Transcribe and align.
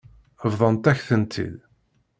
Bḍant-ak-tent-id. 0.51 1.55